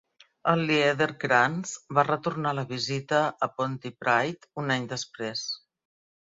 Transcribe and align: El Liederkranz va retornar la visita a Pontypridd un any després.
El 0.51 0.61
Liederkranz 0.69 1.73
va 1.97 2.03
retornar 2.07 2.53
la 2.61 2.63
visita 2.71 3.19
a 3.49 3.51
Pontypridd 3.61 4.49
un 4.63 4.75
any 4.79 4.89
després. 4.95 5.47